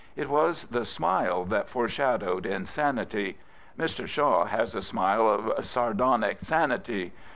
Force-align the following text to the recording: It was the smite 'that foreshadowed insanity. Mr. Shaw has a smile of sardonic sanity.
It 0.15 0.29
was 0.31 0.63
the 0.63 0.83
smite 0.83 1.29
'that 1.51 1.69
foreshadowed 1.69 2.47
insanity. 2.47 3.37
Mr. 3.77 4.07
Shaw 4.07 4.45
has 4.45 4.73
a 4.73 4.81
smile 4.81 5.29
of 5.29 5.63
sardonic 5.63 6.39
sanity. 6.41 7.13